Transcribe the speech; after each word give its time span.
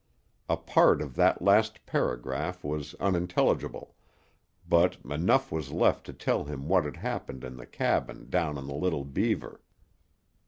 A 0.49 0.57
part 0.57 0.99
of 0.99 1.13
that 1.13 1.43
last 1.43 1.85
paragraph 1.85 2.63
was 2.63 2.95
unintelligible, 2.95 3.93
but 4.67 4.97
enough 5.05 5.51
was 5.51 5.71
left 5.71 6.07
to 6.07 6.13
tell 6.13 6.45
him 6.45 6.67
what 6.67 6.85
had 6.85 6.95
happened 6.97 7.43
in 7.43 7.55
the 7.55 7.67
cabin 7.67 8.27
down 8.27 8.57
on 8.57 8.65
the 8.65 8.73
Little 8.73 9.05
Beaver. 9.05 9.61